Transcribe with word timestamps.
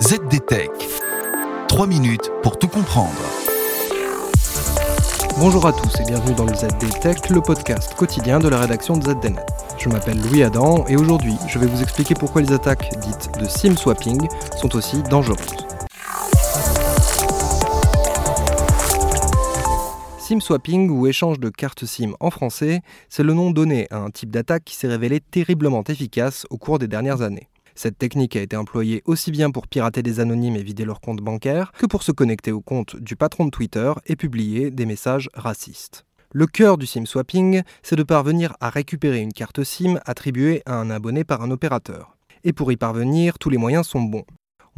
ZDTech. 0.00 0.70
3 1.66 1.86
minutes 1.88 2.30
pour 2.44 2.56
tout 2.56 2.68
comprendre. 2.68 3.18
Bonjour 5.40 5.66
à 5.66 5.72
tous 5.72 6.00
et 6.00 6.04
bienvenue 6.04 6.36
dans 6.36 6.44
le 6.44 6.54
ZDTech, 6.54 7.28
le 7.30 7.40
podcast 7.40 7.96
quotidien 7.96 8.38
de 8.38 8.46
la 8.46 8.60
rédaction 8.60 8.96
de 8.96 9.02
ZDNet. 9.02 9.44
Je 9.76 9.88
m'appelle 9.88 10.20
Louis 10.22 10.44
Adam 10.44 10.86
et 10.86 10.94
aujourd'hui 10.94 11.34
je 11.48 11.58
vais 11.58 11.66
vous 11.66 11.82
expliquer 11.82 12.14
pourquoi 12.14 12.42
les 12.42 12.52
attaques 12.52 12.90
dites 13.00 13.28
de 13.40 13.46
SIM 13.46 13.76
swapping 13.76 14.28
sont 14.56 14.76
aussi 14.76 15.02
dangereuses. 15.02 15.66
SIM 20.20 20.38
swapping 20.38 20.90
ou 20.90 21.08
échange 21.08 21.40
de 21.40 21.48
cartes 21.48 21.86
SIM 21.86 22.12
en 22.20 22.30
français, 22.30 22.82
c'est 23.08 23.24
le 23.24 23.34
nom 23.34 23.50
donné 23.50 23.88
à 23.90 23.96
un 23.96 24.10
type 24.10 24.30
d'attaque 24.30 24.62
qui 24.64 24.76
s'est 24.76 24.86
révélé 24.86 25.18
terriblement 25.18 25.82
efficace 25.88 26.46
au 26.50 26.56
cours 26.56 26.78
des 26.78 26.86
dernières 26.86 27.22
années. 27.22 27.48
Cette 27.78 27.96
technique 27.96 28.34
a 28.34 28.42
été 28.42 28.56
employée 28.56 29.04
aussi 29.04 29.30
bien 29.30 29.52
pour 29.52 29.68
pirater 29.68 30.02
des 30.02 30.18
anonymes 30.18 30.56
et 30.56 30.64
vider 30.64 30.84
leur 30.84 31.00
compte 31.00 31.20
bancaire 31.20 31.70
que 31.78 31.86
pour 31.86 32.02
se 32.02 32.10
connecter 32.10 32.50
au 32.50 32.60
compte 32.60 32.96
du 32.96 33.14
patron 33.14 33.44
de 33.44 33.50
Twitter 33.50 33.92
et 34.06 34.16
publier 34.16 34.72
des 34.72 34.84
messages 34.84 35.30
racistes. 35.32 36.04
Le 36.32 36.48
cœur 36.48 36.76
du 36.76 36.86
SIM 36.86 37.06
swapping, 37.06 37.62
c'est 37.84 37.94
de 37.94 38.02
parvenir 38.02 38.56
à 38.58 38.68
récupérer 38.68 39.20
une 39.20 39.32
carte 39.32 39.62
SIM 39.62 40.00
attribuée 40.06 40.60
à 40.66 40.74
un 40.74 40.90
abonné 40.90 41.22
par 41.22 41.40
un 41.40 41.52
opérateur. 41.52 42.16
Et 42.42 42.52
pour 42.52 42.72
y 42.72 42.76
parvenir, 42.76 43.38
tous 43.38 43.48
les 43.48 43.58
moyens 43.58 43.86
sont 43.86 44.02
bons. 44.02 44.24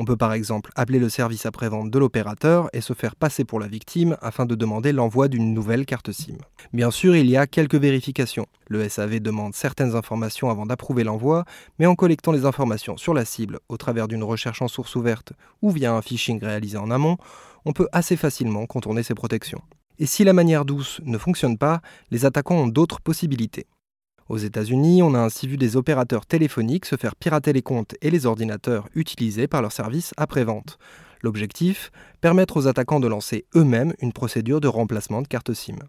On 0.00 0.06
peut 0.06 0.16
par 0.16 0.32
exemple 0.32 0.70
appeler 0.76 0.98
le 0.98 1.10
service 1.10 1.44
après-vente 1.44 1.90
de 1.90 1.98
l'opérateur 1.98 2.70
et 2.72 2.80
se 2.80 2.94
faire 2.94 3.14
passer 3.14 3.44
pour 3.44 3.60
la 3.60 3.68
victime 3.68 4.16
afin 4.22 4.46
de 4.46 4.54
demander 4.54 4.94
l'envoi 4.94 5.28
d'une 5.28 5.52
nouvelle 5.52 5.84
carte 5.84 6.10
SIM. 6.10 6.38
Bien 6.72 6.90
sûr, 6.90 7.14
il 7.16 7.28
y 7.28 7.36
a 7.36 7.46
quelques 7.46 7.74
vérifications. 7.74 8.46
Le 8.68 8.88
SAV 8.88 9.20
demande 9.20 9.54
certaines 9.54 9.94
informations 9.94 10.48
avant 10.48 10.64
d'approuver 10.64 11.04
l'envoi, 11.04 11.44
mais 11.78 11.84
en 11.84 11.96
collectant 11.96 12.32
les 12.32 12.46
informations 12.46 12.96
sur 12.96 13.12
la 13.12 13.26
cible 13.26 13.58
au 13.68 13.76
travers 13.76 14.08
d'une 14.08 14.24
recherche 14.24 14.62
en 14.62 14.68
source 14.68 14.96
ouverte 14.96 15.34
ou 15.60 15.68
via 15.68 15.92
un 15.92 16.00
phishing 16.00 16.42
réalisé 16.42 16.78
en 16.78 16.90
amont, 16.90 17.18
on 17.66 17.74
peut 17.74 17.88
assez 17.92 18.16
facilement 18.16 18.64
contourner 18.64 19.02
ces 19.02 19.14
protections. 19.14 19.60
Et 19.98 20.06
si 20.06 20.24
la 20.24 20.32
manière 20.32 20.64
douce 20.64 21.02
ne 21.04 21.18
fonctionne 21.18 21.58
pas, 21.58 21.82
les 22.10 22.24
attaquants 22.24 22.56
ont 22.56 22.68
d'autres 22.68 23.02
possibilités. 23.02 23.66
Aux 24.30 24.38
États-Unis, 24.38 25.02
on 25.02 25.14
a 25.14 25.18
ainsi 25.18 25.48
vu 25.48 25.56
des 25.56 25.76
opérateurs 25.76 26.24
téléphoniques 26.24 26.84
se 26.86 26.94
faire 26.94 27.16
pirater 27.16 27.52
les 27.52 27.62
comptes 27.62 27.96
et 28.00 28.10
les 28.10 28.26
ordinateurs 28.26 28.88
utilisés 28.94 29.48
par 29.48 29.60
leurs 29.60 29.72
services 29.72 30.14
après-vente. 30.16 30.78
L'objectif? 31.20 31.90
Permettre 32.20 32.56
aux 32.56 32.68
attaquants 32.68 33.00
de 33.00 33.08
lancer 33.08 33.46
eux-mêmes 33.56 33.92
une 34.00 34.12
procédure 34.12 34.60
de 34.60 34.68
remplacement 34.68 35.20
de 35.20 35.26
carte 35.26 35.52
SIM. 35.52 35.80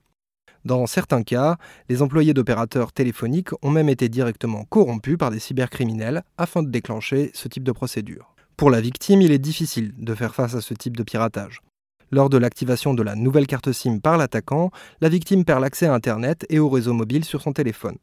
Dans 0.66 0.88
certains 0.88 1.22
cas, 1.22 1.58
les 1.88 2.02
employés 2.02 2.34
d'opérateurs 2.34 2.94
téléphoniques 2.94 3.52
ont 3.62 3.70
même 3.70 3.90
été 3.90 4.10
directement 4.10 4.66
corrompus 4.66 5.20
par 5.20 5.30
des 5.30 5.38
cybercriminels 5.38 6.24
afin 6.40 6.64
de 6.64 6.72
déclencher 6.72 7.30
ce 7.36 7.48
type 7.48 7.64
de 7.64 7.72
procédure. 7.72 8.34
Pour 8.58 8.72
la 8.72 8.82
victime, 8.82 9.22
il 9.22 9.32
est 9.32 9.38
difficile 9.38 9.94
de 10.00 10.16
faire 10.16 10.34
face 10.34 10.56
à 10.56 10.62
ce 10.62 10.74
type 10.74 10.98
de 10.98 11.04
piratage. 11.04 11.62
Lors 12.10 12.32
de 12.32 12.40
l'activation 12.40 12.96
de 12.96 13.04
la 13.04 13.14
nouvelle 13.14 13.46
carte 13.46 13.72
SIM 13.72 14.00
par 14.00 14.18
l'attaquant, 14.18 14.72
la 15.00 15.10
victime 15.10 15.46
perd 15.46 15.62
l'accès 15.62 15.86
à 15.86 15.94
Internet 15.94 16.48
et 16.50 16.58
au 16.58 16.70
réseau 16.70 16.94
mobile 16.94 17.24
sur 17.24 17.44
son 17.44 17.54
téléphone. 17.54 17.98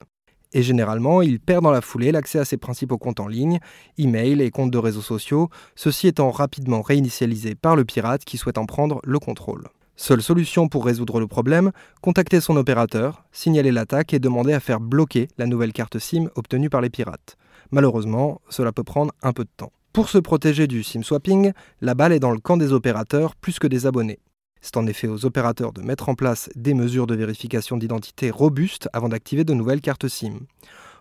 Et 0.52 0.62
généralement, 0.62 1.20
il 1.20 1.40
perd 1.40 1.62
dans 1.62 1.70
la 1.70 1.80
foulée 1.80 2.12
l'accès 2.12 2.38
à 2.38 2.44
ses 2.44 2.56
principaux 2.56 2.98
comptes 2.98 3.20
en 3.20 3.28
ligne, 3.28 3.58
email 3.98 4.40
et 4.40 4.50
comptes 4.50 4.70
de 4.70 4.78
réseaux 4.78 5.02
sociaux, 5.02 5.50
ceci 5.76 6.06
étant 6.06 6.30
rapidement 6.30 6.80
réinitialisé 6.80 7.54
par 7.54 7.76
le 7.76 7.84
pirate 7.84 8.24
qui 8.24 8.38
souhaite 8.38 8.58
en 8.58 8.66
prendre 8.66 9.00
le 9.04 9.18
contrôle. 9.18 9.68
Seule 9.96 10.22
solution 10.22 10.68
pour 10.68 10.86
résoudre 10.86 11.18
le 11.18 11.26
problème, 11.26 11.72
contacter 12.00 12.40
son 12.40 12.56
opérateur, 12.56 13.24
signaler 13.32 13.72
l'attaque 13.72 14.14
et 14.14 14.20
demander 14.20 14.52
à 14.52 14.60
faire 14.60 14.78
bloquer 14.78 15.26
la 15.38 15.46
nouvelle 15.46 15.72
carte 15.72 15.98
SIM 15.98 16.30
obtenue 16.36 16.70
par 16.70 16.80
les 16.80 16.88
pirates. 16.88 17.36
Malheureusement, 17.72 18.40
cela 18.48 18.72
peut 18.72 18.84
prendre 18.84 19.12
un 19.22 19.32
peu 19.32 19.42
de 19.42 19.50
temps. 19.56 19.72
Pour 19.92 20.08
se 20.08 20.18
protéger 20.18 20.68
du 20.68 20.84
SIM 20.84 21.02
swapping, 21.02 21.52
la 21.80 21.94
balle 21.94 22.12
est 22.12 22.20
dans 22.20 22.30
le 22.30 22.38
camp 22.38 22.56
des 22.56 22.72
opérateurs 22.72 23.34
plus 23.34 23.58
que 23.58 23.66
des 23.66 23.86
abonnés. 23.86 24.20
C'est 24.60 24.76
en 24.76 24.86
effet 24.86 25.08
aux 25.08 25.24
opérateurs 25.24 25.72
de 25.72 25.82
mettre 25.82 26.08
en 26.08 26.14
place 26.14 26.50
des 26.54 26.74
mesures 26.74 27.06
de 27.06 27.14
vérification 27.14 27.76
d'identité 27.76 28.30
robustes 28.30 28.88
avant 28.92 29.08
d'activer 29.08 29.44
de 29.44 29.54
nouvelles 29.54 29.80
cartes 29.80 30.08
SIM. 30.08 30.40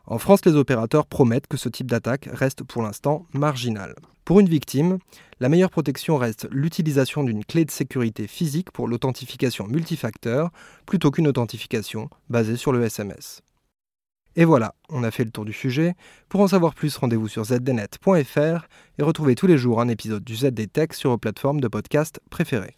En 0.06 0.20
France, 0.20 0.46
les 0.46 0.56
opérateurs 0.56 1.06
promettent 1.06 1.48
que 1.48 1.58
ce 1.58 1.68
type 1.68 1.88
d'attaque 1.88 2.30
reste 2.32 2.64
pour 2.64 2.82
l'instant 2.82 3.26
marginal. 3.34 3.94
Pour 4.24 4.40
une 4.40 4.50
victime, 4.50 5.00
la 5.40 5.50
meilleure 5.50 5.70
protection 5.70 6.18
reste 6.18 6.48
l'utilisation 6.52 7.24
d'une 7.24 7.46
clé 7.46 7.66
de 7.66 7.72
sécurité 7.72 8.28
physique 8.28 8.72
pour 8.72 8.88
l'authentification 8.88 9.68
multifacteur 9.68 10.50
plutôt 10.86 11.12
qu'une 11.12 11.28
authentification 11.28 12.10
basée 12.30 12.58
sur 12.58 12.72
le 12.72 12.84
SMS. 12.84 13.42
Et 14.38 14.46
voilà, 14.46 14.76
on 14.90 15.04
a 15.04 15.12
fait 15.12 15.26
le 15.26 15.32
tour 15.32 15.46
du 15.46 15.54
sujet. 15.54 15.96
Pour 16.30 16.42
en 16.42 16.48
savoir 16.48 16.76
plus, 16.76 16.96
rendez-vous 16.96 17.28
sur 17.28 17.44
zdnet.fr 17.46 18.68
et 19.00 19.04
retrouvez 19.04 19.36
tous 19.36 19.48
les 19.48 19.58
jours 19.58 19.82
un 19.82 19.88
épisode 19.88 20.24
du 20.24 20.36
ZD 20.36 20.70
sur 20.94 21.10
vos 21.10 21.18
plateformes 21.18 21.60
de 21.60 21.68
podcast 21.68 22.22
préférées. 22.30 22.78